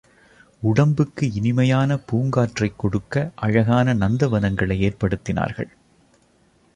உடம்புக்கு 0.61 1.31
இனிமையான 1.33 1.97
பூங்காற்றைக் 1.97 2.75
கொடுக்க 2.75 3.31
அழகான 3.35 3.93
நந்தவனங்களை 3.93 4.79
ஏற்படுத்தினார்கள். 4.81 5.69